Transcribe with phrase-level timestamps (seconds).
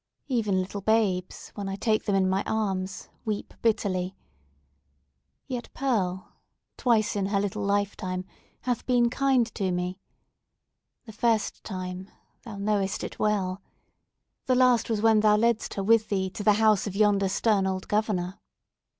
[0.27, 4.15] Even little babes, when I take them in my arms, weep bitterly.
[5.45, 6.37] Yet Pearl,
[6.75, 8.25] twice in her little lifetime,
[8.61, 9.99] hath been kind to me!
[11.05, 13.61] The first time—thou knowest it well!
[14.47, 17.67] The last was when thou ledst her with thee to the house of yonder stern
[17.67, 18.39] old Governor."